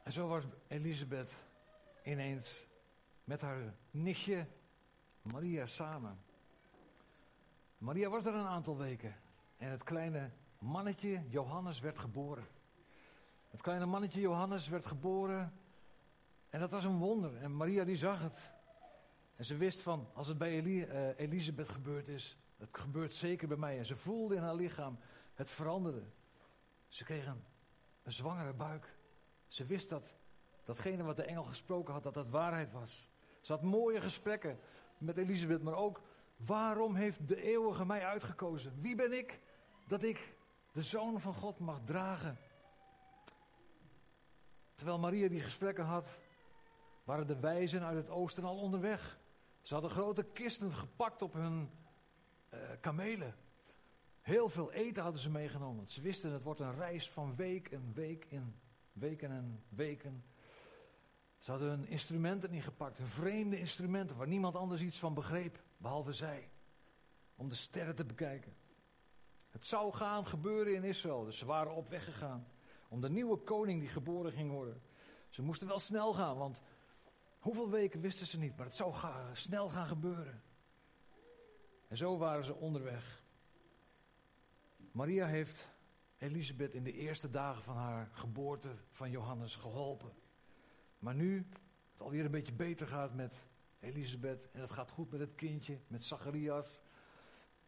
[0.04, 1.36] En zo was Elisabeth
[2.02, 2.66] ineens
[3.24, 4.46] met haar nichtje
[5.22, 6.18] Maria samen.
[7.78, 9.14] Maria was er een aantal weken
[9.56, 12.46] en het kleine mannetje Johannes werd geboren.
[13.50, 15.52] Het kleine mannetje Johannes werd geboren
[16.50, 17.36] en dat was een wonder.
[17.36, 18.52] En Maria die zag het.
[19.36, 23.56] En ze wist van, als het bij eh, Elisabeth gebeurd is, dat gebeurt zeker bij
[23.56, 23.78] mij.
[23.78, 24.98] En ze voelde in haar lichaam,
[25.34, 26.02] het veranderde.
[26.88, 27.44] Ze kreeg een,
[28.02, 28.96] een zwangere buik.
[29.46, 30.14] Ze wist dat
[30.64, 33.08] datgene wat de engel gesproken had, dat dat waarheid was.
[33.40, 34.58] Ze had mooie gesprekken
[34.98, 36.02] met Elisabeth, maar ook
[36.36, 38.80] waarom heeft de eeuwige mij uitgekozen?
[38.80, 39.40] Wie ben ik
[39.86, 40.36] dat ik
[40.72, 42.38] de zoon van God mag dragen?
[44.80, 46.18] Terwijl Maria die gesprekken had,
[47.04, 49.18] waren de wijzen uit het oosten al onderweg.
[49.62, 51.70] Ze hadden grote kisten gepakt op hun
[52.54, 53.34] uh, kamelen.
[54.20, 55.88] Heel veel eten hadden ze meegenomen.
[55.88, 58.54] Ze wisten het wordt een reis van week en week in
[58.92, 60.24] weken en weken.
[61.38, 66.12] Ze hadden hun instrumenten ingepakt, hun vreemde instrumenten waar niemand anders iets van begreep, behalve
[66.12, 66.50] zij.
[67.36, 68.56] Om de sterren te bekijken.
[69.50, 72.46] Het zou gaan gebeuren in Israël, dus ze waren op weg gegaan.
[72.90, 74.82] Om de nieuwe koning die geboren ging worden.
[75.28, 76.62] Ze moesten wel snel gaan, want
[77.38, 78.94] hoeveel weken wisten ze niet, maar het zou
[79.32, 80.42] snel gaan gebeuren.
[81.88, 83.22] En zo waren ze onderweg.
[84.92, 85.72] Maria heeft
[86.18, 90.12] Elisabeth in de eerste dagen van haar geboorte van Johannes geholpen.
[90.98, 91.46] Maar nu
[91.92, 93.46] het alweer een beetje beter gaat met
[93.80, 96.82] Elisabeth, en het gaat goed met het kindje, met Zacharias.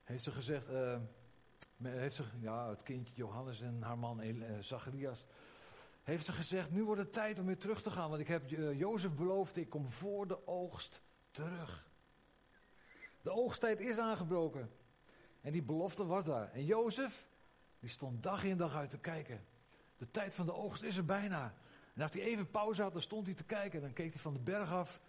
[0.02, 1.00] Heeft ze gezegd, eh,
[1.84, 5.24] heeft ze, ja, het kindje Johannes en haar man eh, Zacharias.
[6.02, 8.08] Heeft ze gezegd, nu wordt het tijd om weer terug te gaan.
[8.08, 11.90] Want ik heb eh, Jozef beloofd, ik kom voor de oogst terug.
[13.22, 14.70] De oogsttijd is aangebroken.
[15.40, 16.52] En die belofte was daar.
[16.52, 17.28] En Jozef,
[17.78, 19.44] die stond dag in dag uit te kijken.
[19.96, 21.54] De tijd van de oogst is er bijna.
[21.94, 23.80] En als hij even pauze had, dan stond hij te kijken.
[23.80, 25.00] Dan keek hij van de berg af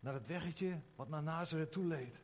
[0.00, 2.20] naar het weggetje wat naar Nazareth toe leed.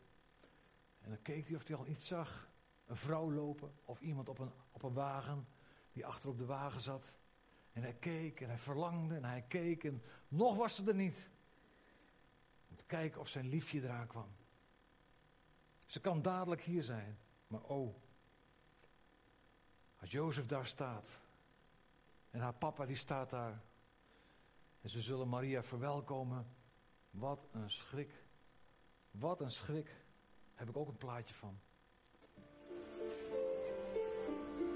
[1.01, 2.49] En dan keek hij of hij al iets zag.
[2.87, 5.47] Een vrouw lopen of iemand op een, op een wagen
[5.93, 7.17] die achter op de wagen zat.
[7.73, 11.31] En hij keek en hij verlangde en hij keek en nog was ze er niet.
[12.71, 14.29] Om te kijken of zijn liefje eraan kwam.
[15.87, 17.95] Ze kan dadelijk hier zijn, maar oh.
[20.01, 21.21] Als Jozef daar staat
[22.35, 23.63] en haar papa die staat daar.
[24.81, 26.47] En ze zullen Maria verwelkomen.
[27.11, 28.25] Wat een schrik.
[29.11, 30.05] Wat een schrik.
[30.55, 31.61] Heb ik ook een plaatje van.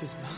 [0.00, 0.35] She's mine.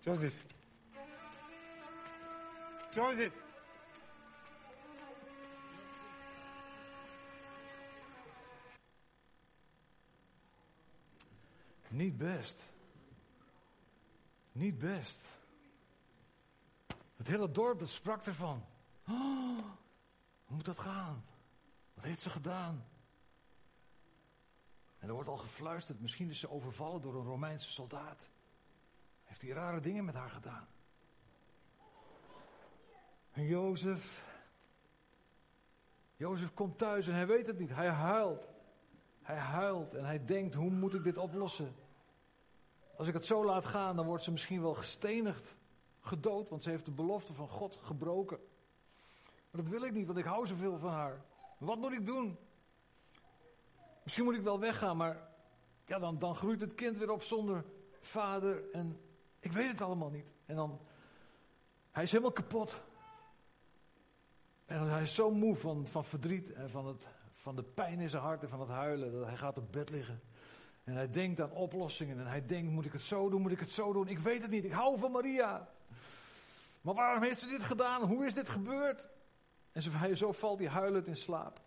[0.00, 0.44] Joseph?
[2.90, 3.32] Joseph.
[11.88, 12.64] Niet best.
[14.52, 15.36] Niet best.
[17.16, 18.62] Het hele dorp dat sprak ervan.
[19.08, 19.45] Oh,
[20.66, 21.22] dat gaan?
[21.94, 22.84] Wat heeft ze gedaan?
[24.98, 28.28] En er wordt al gefluisterd, misschien is ze overvallen door een Romeinse soldaat.
[29.24, 30.68] Heeft hij rare dingen met haar gedaan?
[33.30, 34.34] En Jozef.
[36.16, 37.70] Jozef komt thuis en hij weet het niet.
[37.70, 38.48] Hij huilt.
[39.22, 41.74] Hij huilt en hij denkt: hoe moet ik dit oplossen?
[42.96, 45.56] Als ik het zo laat gaan, dan wordt ze misschien wel gestenigd,
[46.00, 48.38] gedood, want ze heeft de belofte van God gebroken.
[49.56, 51.24] Dat wil ik niet, want ik hou zoveel van haar.
[51.58, 52.38] Wat moet ik doen?
[54.02, 55.28] Misschien moet ik wel weggaan, maar
[55.84, 57.64] ja, dan, dan groeit het kind weer op zonder
[58.00, 59.00] vader en
[59.40, 60.32] ik weet het allemaal niet.
[60.46, 60.80] En dan,
[61.90, 62.82] hij is helemaal kapot.
[64.66, 68.10] En hij is zo moe van, van verdriet en van, het, van de pijn in
[68.10, 70.20] zijn hart en van het huilen, dat hij gaat op bed liggen.
[70.84, 73.60] En hij denkt aan oplossingen en hij denkt, moet ik het zo doen, moet ik
[73.60, 74.08] het zo doen?
[74.08, 75.68] Ik weet het niet, ik hou van Maria.
[76.80, 78.02] Maar waarom heeft ze dit gedaan?
[78.02, 79.08] Hoe is dit gebeurd?
[79.76, 81.60] En zo, valt hij huilend in slaap.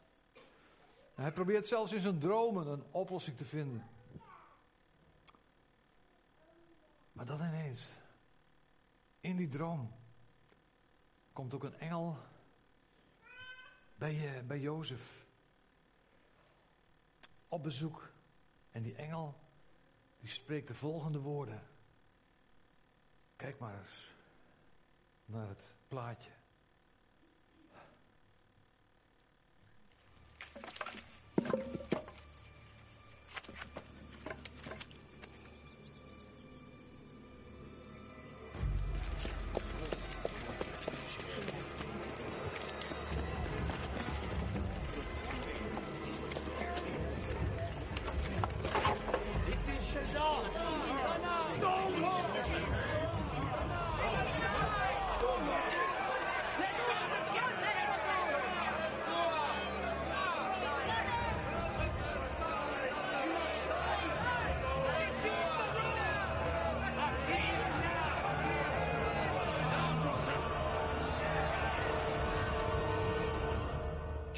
[1.16, 3.90] En hij probeert zelfs in zijn dromen een oplossing te vinden.
[7.12, 7.92] Maar dan ineens,
[9.20, 9.92] in die droom,
[11.34, 12.18] komt ook een engel
[13.96, 15.26] bij, eh, bij Jozef
[17.48, 18.12] op bezoek.
[18.72, 19.36] En die engel,
[20.20, 21.68] die spreekt de volgende woorden.
[23.36, 24.14] Kijk maar eens
[25.26, 26.39] naar het plaatje.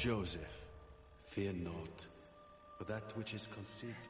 [0.02, 0.66] Joseph,
[1.22, 2.08] fear not,
[2.76, 4.08] for that which is conceived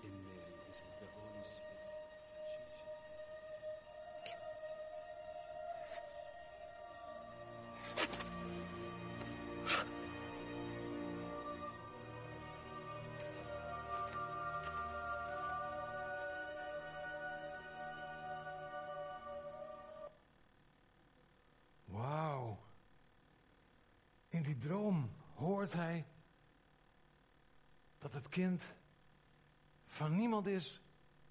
[29.84, 30.80] van niemand is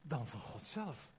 [0.01, 1.11] dan van God zelf.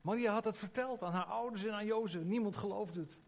[0.00, 2.22] Maria had het verteld aan haar ouders en aan Jozef.
[2.22, 3.18] Niemand geloofde het.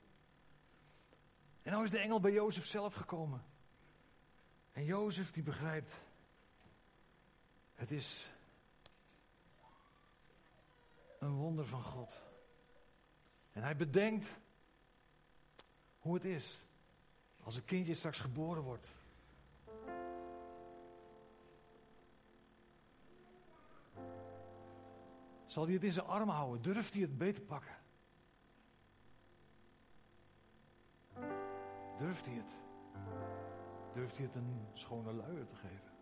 [1.62, 3.44] En nou is de engel bij Jozef zelf gekomen.
[4.72, 6.04] En Jozef die begrijpt.
[7.74, 8.30] Het is
[11.18, 12.22] een wonder van God.
[13.52, 14.38] En hij bedenkt
[15.98, 16.58] hoe het is
[17.42, 18.94] als een kindje straks geboren wordt.
[25.52, 26.62] Zal hij het in zijn armen houden?
[26.62, 27.74] Durft hij het beter pakken?
[31.98, 32.60] Durft hij het?
[33.94, 35.92] Durft hij het een schone luier te geven?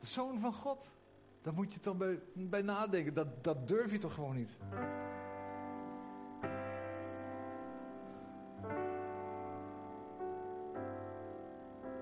[0.00, 0.90] De zoon van God.
[1.40, 3.14] Daar moet je toch bij, bij nadenken.
[3.14, 4.56] Dat, dat durf je toch gewoon niet?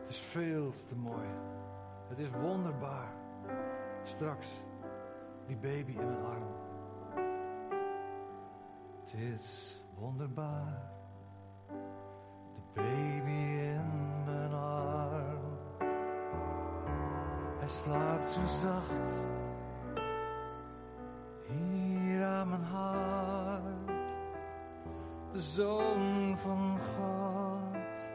[0.00, 1.28] Het is veel te mooi.
[2.08, 3.23] Het is wonderbaar.
[4.04, 4.64] Straks
[5.46, 6.42] die baby in mijn arm.
[9.00, 10.92] Het is wonderbaar.
[12.54, 15.40] De baby in mijn arm.
[17.58, 19.24] Hij slaapt zo zacht.
[21.48, 24.18] Hier aan mijn hart.
[25.32, 28.08] De zoon van God.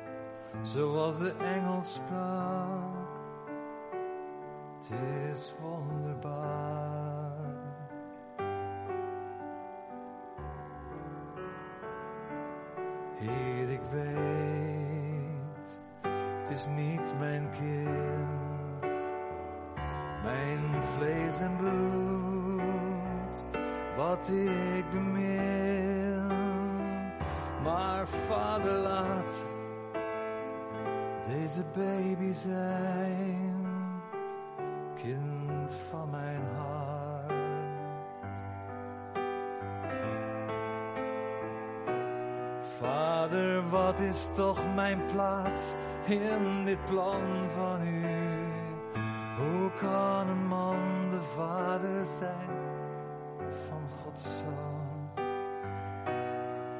[0.61, 2.98] Zoals de engel sprak.
[4.89, 7.29] Het is wonderbaar.
[13.15, 19.01] Heer, ik weet, het is niet mijn kind,
[20.23, 23.45] mijn vlees en bloed,
[23.97, 26.27] wat ik bemin.
[27.63, 29.45] Maar vader, laat
[31.27, 33.48] deze baby zijn,
[44.19, 45.73] is toch mijn plaats
[46.05, 47.21] in dit plan
[47.55, 48.05] van u?
[49.37, 52.49] Hoe kan een man de vader zijn
[53.67, 55.25] van Gods zoon?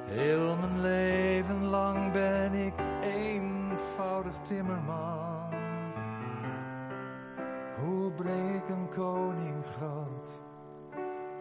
[0.06, 5.54] Heel mijn leven lang ben ik eenvoudig timmerman.
[7.84, 10.40] Hoe breng ik een koning groot?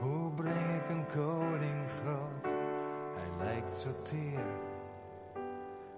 [0.00, 2.52] Hoe breng ik een koning groot?
[3.16, 4.46] Hij lijkt zo teer,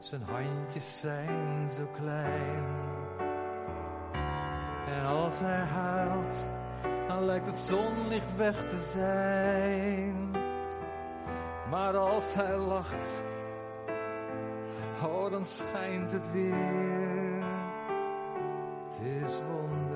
[0.00, 2.64] zijn handjes zijn zo klein.
[4.88, 6.44] En als hij huilt,
[7.08, 10.30] dan lijkt het zonlicht weg te zijn.
[11.70, 13.14] Maar als hij lacht,
[15.02, 17.44] oh dan schijnt het weer.
[18.88, 19.89] Het is wonderbaar.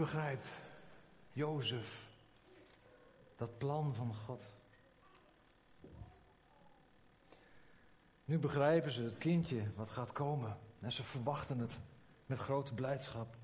[0.00, 0.50] Begrijpt
[1.32, 2.10] Jozef
[3.36, 4.50] dat plan van God.
[8.24, 10.56] Nu begrijpen ze het kindje wat gaat komen.
[10.80, 11.80] En ze verwachten het
[12.26, 13.36] met grote blijdschap.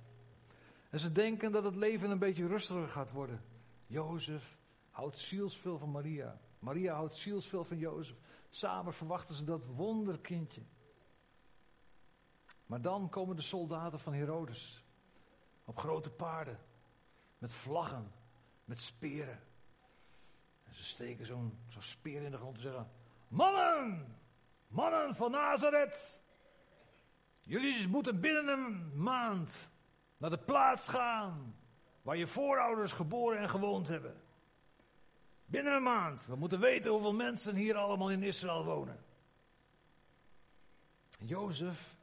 [0.90, 3.42] En ze denken dat het leven een beetje rustiger gaat worden.
[3.86, 4.59] Jozef
[4.90, 6.40] houdt zielsveel van Maria.
[6.59, 8.16] Maria houdt zielsveel van Jozef.
[8.50, 10.62] Samen verwachten ze dat wonderkindje.
[12.66, 14.86] Maar dan komen de soldaten van Herodes.
[15.66, 16.58] Op grote paarden.
[17.38, 18.12] Met vlaggen.
[18.64, 19.40] Met speren.
[20.64, 22.90] En ze steken zo'n zo'n speer in de grond en zeggen:
[23.28, 24.16] Mannen!
[24.68, 26.20] Mannen van Nazareth!
[27.40, 29.68] Jullie moeten binnen een maand
[30.16, 31.56] naar de plaats gaan
[32.02, 34.20] waar je voorouders geboren en gewoond hebben.
[35.46, 36.26] Binnen een maand.
[36.26, 39.04] We moeten weten hoeveel mensen hier allemaal in Israël wonen.
[41.18, 41.96] Jozef,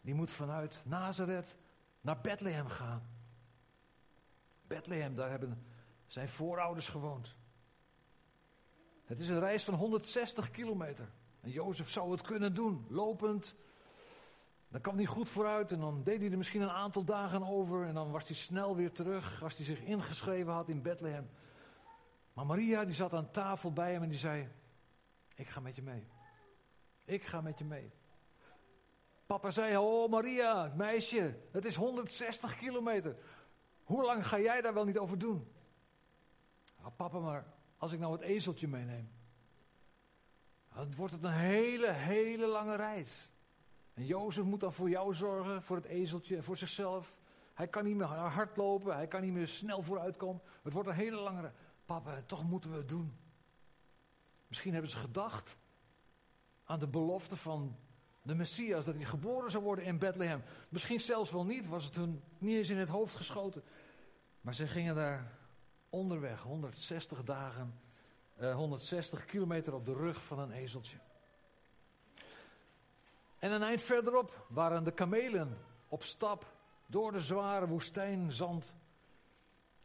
[0.00, 1.56] die moet vanuit Nazareth
[2.00, 3.08] naar Bethlehem gaan.
[4.66, 5.66] Bethlehem, daar hebben
[6.06, 7.36] zijn voorouders gewoond.
[9.04, 11.12] Het is een reis van 160 kilometer.
[11.40, 13.54] En Jozef zou het kunnen doen, lopend.
[14.68, 17.86] Dan kwam hij goed vooruit en dan deed hij er misschien een aantal dagen over.
[17.86, 21.30] En dan was hij snel weer terug als hij zich ingeschreven had in Bethlehem.
[22.32, 24.48] Maar Maria die zat aan tafel bij hem en die zei:
[25.34, 26.06] Ik ga met je mee.
[27.04, 27.92] Ik ga met je mee.
[29.30, 33.16] Papa zei: Oh Maria, meisje, het is 160 kilometer.
[33.84, 35.52] Hoe lang ga jij daar wel niet over doen?
[36.96, 39.10] Papa, maar als ik nou het ezeltje meeneem.
[40.74, 43.32] Dan wordt het een hele, hele lange reis.
[43.94, 47.18] En Jozef moet dan voor jou zorgen, voor het ezeltje voor zichzelf.
[47.54, 50.42] Hij kan niet meer hard lopen, hij kan niet meer snel vooruitkomen.
[50.62, 51.54] Het wordt een hele lange reis.
[51.84, 53.18] Papa, toch moeten we het doen.
[54.46, 55.56] Misschien hebben ze gedacht
[56.64, 57.76] aan de belofte van
[58.22, 60.42] de Messias, dat hij geboren zou worden in Bethlehem.
[60.68, 63.62] Misschien zelfs wel niet, was het hun niet eens in het hoofd geschoten.
[64.40, 65.38] Maar ze gingen daar
[65.88, 67.80] onderweg, 160 dagen,
[68.36, 70.98] eh, 160 kilometer op de rug van een ezeltje.
[73.38, 75.56] En een eind verderop waren de kamelen
[75.88, 76.52] op stap
[76.86, 78.76] door de zware woestijnzand.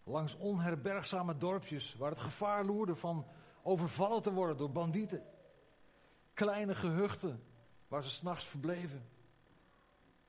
[0.04, 3.26] Langs onherbergzame dorpjes waar het gevaar loerde van
[3.64, 5.24] overvallen te worden door bandieten.
[6.34, 7.44] Kleine gehuchten
[7.88, 9.10] waar ze s'nachts verbleven.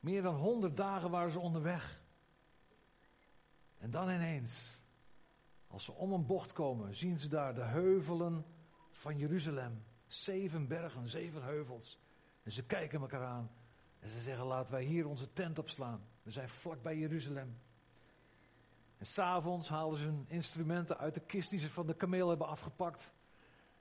[0.00, 2.02] Meer dan honderd dagen waren ze onderweg.
[3.78, 4.80] En dan ineens,
[5.66, 8.44] als ze om een bocht komen, zien ze daar de heuvelen
[8.90, 9.84] van Jeruzalem.
[10.06, 11.98] Zeven bergen, zeven heuvels.
[12.42, 13.50] En ze kijken elkaar aan.
[13.98, 16.00] En ze zeggen, laten wij hier onze tent opslaan.
[16.22, 17.58] We zijn vlak bij Jeruzalem.
[18.98, 22.46] En s'avonds halen ze hun instrumenten uit de kist die ze van de kameel hebben
[22.46, 23.12] afgepakt.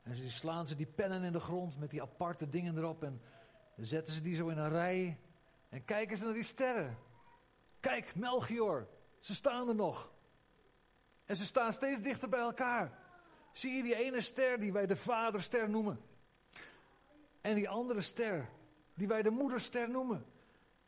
[0.03, 3.03] En ze slaan ze die pennen in de grond met die aparte dingen erop.
[3.03, 3.21] En
[3.75, 5.19] dan zetten ze die zo in een rij.
[5.69, 6.97] En kijken ze naar die sterren.
[7.79, 8.87] Kijk, Melchior,
[9.19, 10.13] ze staan er nog.
[11.25, 12.99] En ze staan steeds dichter bij elkaar.
[13.53, 16.01] Zie je die ene ster die wij de vaderster noemen?
[17.41, 18.49] En die andere ster
[18.93, 20.25] die wij de moederster noemen?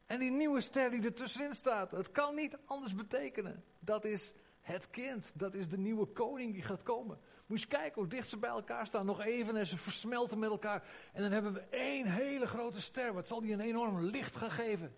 [0.05, 1.91] En die nieuwe ster die er tussenin staat.
[1.91, 3.63] Het kan niet anders betekenen.
[3.79, 5.31] Dat is het kind.
[5.35, 7.19] Dat is de nieuwe koning die gaat komen.
[7.47, 9.05] Moet je kijken hoe dicht ze bij elkaar staan.
[9.05, 10.83] Nog even en ze versmelten met elkaar.
[11.13, 13.13] En dan hebben we één hele grote ster.
[13.13, 14.95] Wat zal die een enorm licht gaan geven?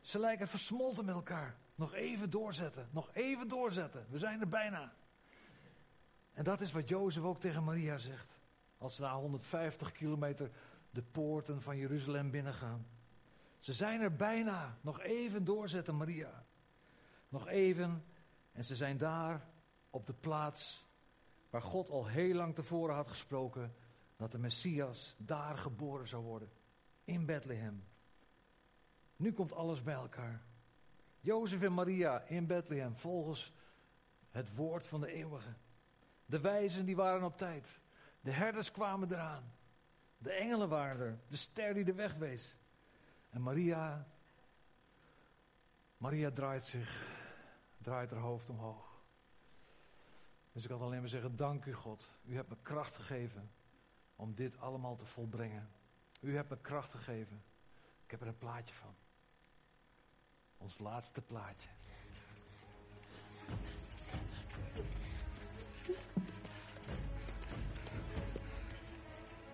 [0.00, 1.56] Ze lijken versmolten met elkaar.
[1.74, 2.88] Nog even doorzetten.
[2.90, 4.06] Nog even doorzetten.
[4.10, 4.92] We zijn er bijna.
[6.32, 8.40] En dat is wat Jozef ook tegen Maria zegt.
[8.78, 10.50] Als ze na 150 kilometer
[10.90, 12.86] de poorten van Jeruzalem binnengaan.
[13.58, 14.78] Ze zijn er bijna.
[14.80, 16.44] Nog even doorzetten, Maria.
[17.28, 18.04] Nog even.
[18.52, 19.50] En ze zijn daar
[19.92, 20.86] op de plaats
[21.50, 23.74] waar God al heel lang tevoren had gesproken
[24.16, 26.50] dat de Messias daar geboren zou worden.
[27.04, 27.84] In Bethlehem.
[29.16, 30.42] Nu komt alles bij elkaar.
[31.20, 33.52] Jozef en Maria in Bethlehem volgens
[34.30, 35.54] het woord van de eeuwige.
[36.26, 37.80] De wijzen die waren op tijd.
[38.20, 39.54] De herders kwamen eraan.
[40.18, 41.18] De engelen waren er.
[41.28, 42.56] De ster die de weg wees.
[43.30, 44.06] En Maria,
[45.96, 47.10] Maria draait zich,
[47.78, 48.91] draait haar hoofd omhoog.
[50.52, 52.10] Dus ik kan alleen maar zeggen, dank u God.
[52.24, 53.50] U hebt me kracht gegeven
[54.16, 55.70] om dit allemaal te volbrengen.
[56.20, 57.42] U hebt me kracht gegeven.
[58.04, 58.94] Ik heb er een plaatje van.
[60.56, 61.68] Ons laatste plaatje.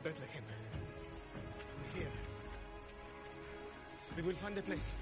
[0.02, 0.44] Bethlehem.
[1.92, 2.10] Here.
[4.14, 4.92] We will find a place.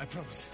[0.00, 0.48] I promise.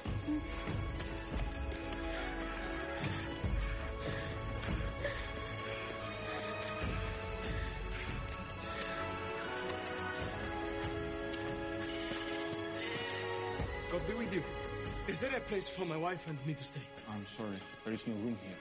[15.29, 16.81] there a place for my wife and me to stay?
[17.11, 18.57] I'm sorry, there is no room here.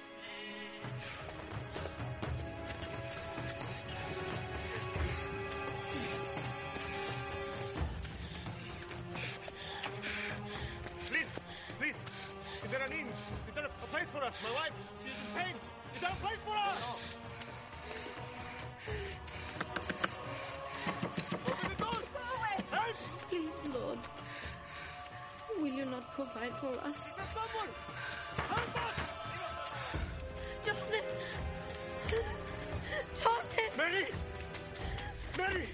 [11.08, 11.40] Please,
[11.80, 12.02] please,
[12.64, 13.08] is there an inn?
[13.48, 14.38] Is there a place for us?
[14.44, 15.56] My wife, she's in pain.
[15.96, 16.80] Is there a place for us?
[16.80, 17.23] No.
[26.14, 27.16] Provide for us?
[27.34, 27.74] Someone!
[28.38, 28.98] Help us!
[30.66, 31.10] Joseph!
[33.24, 33.78] Joseph!
[33.78, 34.06] Mary!
[35.38, 35.68] Mary!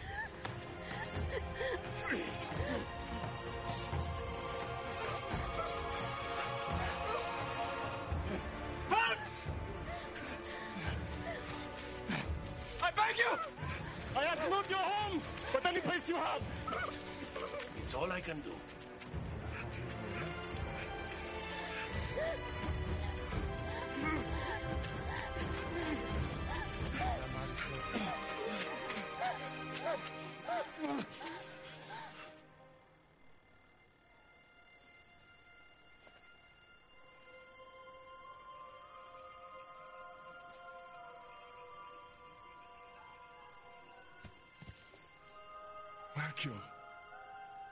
[46.30, 46.62] Melchior.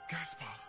[0.10, 0.67] Gaspar.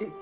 [0.00, 0.12] it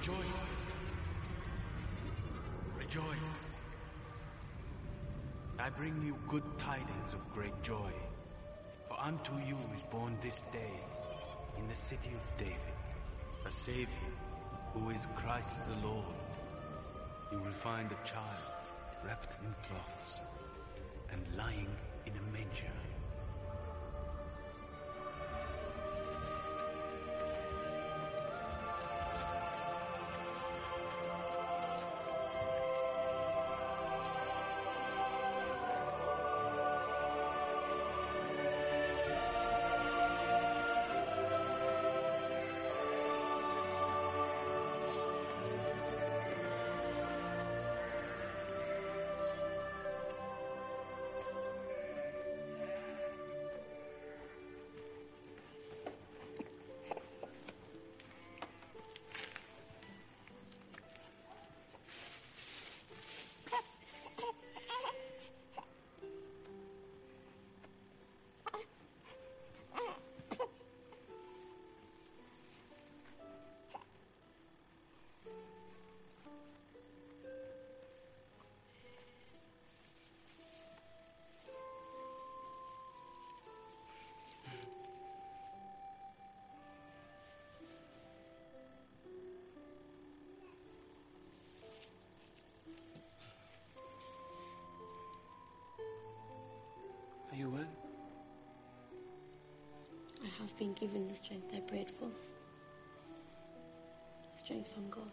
[0.00, 0.56] Rejoice.
[2.78, 3.54] Rejoice.
[5.58, 7.92] I bring you good tidings of great joy.
[8.88, 10.72] For unto you is born this day
[11.58, 12.78] in the city of David
[13.46, 14.14] a Savior
[14.72, 16.06] who is Christ the Lord.
[17.30, 18.54] You will find a child
[19.04, 20.20] wrapped in cloths
[21.12, 21.68] and lying
[22.06, 22.72] in a manger.
[100.40, 102.08] Have been given the strength I prayed for.
[104.34, 105.10] Strength from God.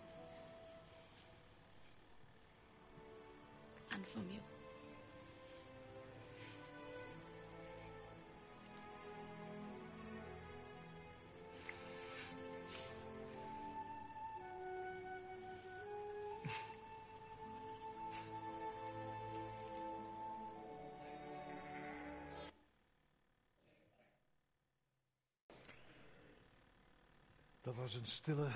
[27.88, 28.52] Was een stille,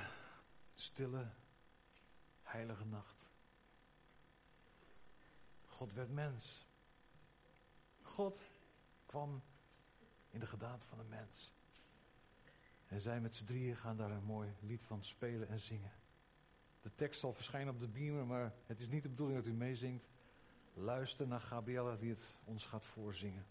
[0.76, 1.30] stille,
[2.44, 3.30] heilige nacht.
[5.66, 6.66] God werd mens.
[8.02, 8.42] God
[9.06, 9.42] kwam
[10.30, 11.54] in de gedaante van een mens.
[12.88, 15.94] En zij met z'n drieën gaan daar een mooi lied van spelen en zingen.
[16.82, 19.54] De tekst zal verschijnen op de beamer, maar het is niet de bedoeling dat u
[19.54, 20.08] meezingt.
[20.74, 23.46] Luister naar Gabriella die het ons gaat voorzingen.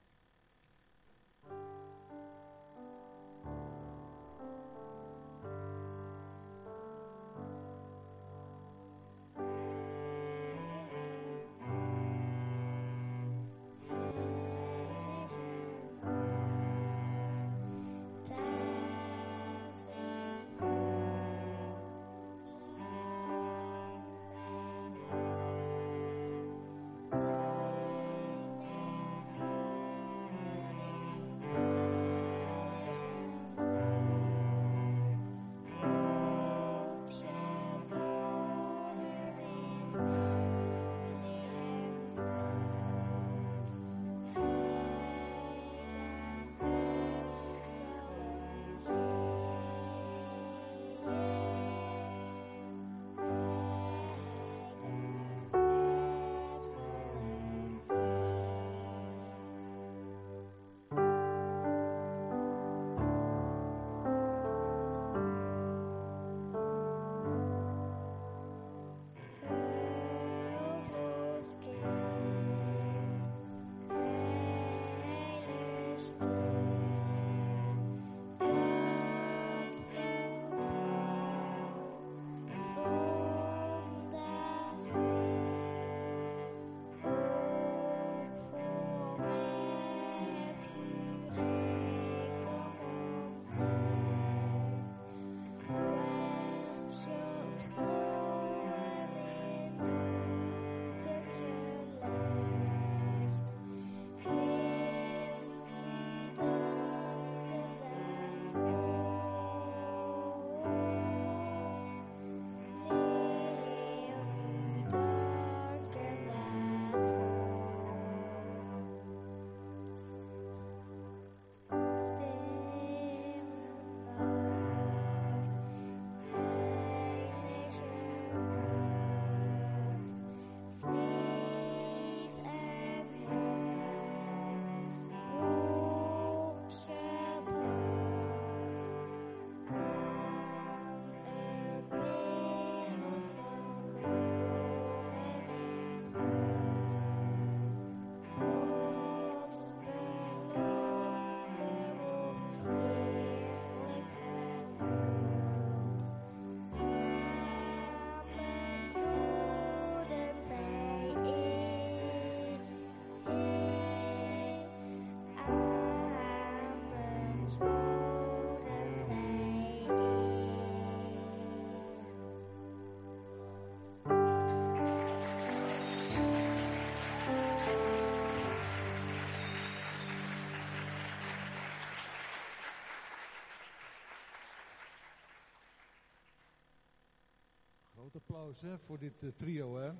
[188.17, 189.77] Applaus hè, voor dit uh, trio.
[189.77, 189.93] Hè.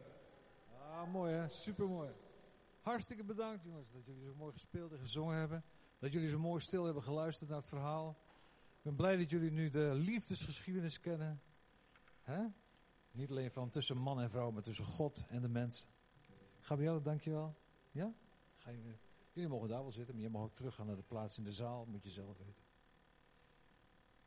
[0.79, 2.11] Ah, mooi hè, supermooi.
[2.81, 5.65] Hartstikke bedankt jongens dat jullie zo mooi gespeeld en gezongen hebben.
[5.99, 8.17] Dat jullie zo mooi stil hebben geluisterd naar het verhaal.
[8.77, 11.43] Ik ben blij dat jullie nu de liefdesgeschiedenis kennen.
[12.23, 12.47] Hè?
[13.13, 15.87] Niet alleen van tussen man en vrouw, maar tussen God en de mens.
[16.61, 17.57] Gabrielle, dankjewel.
[17.91, 18.15] Ja?
[18.57, 18.97] Ga je,
[19.33, 21.53] jullie mogen daar wel zitten, maar je mag ook teruggaan naar de plaats in de
[21.53, 21.85] zaal.
[21.87, 22.50] Moet je zelf weten.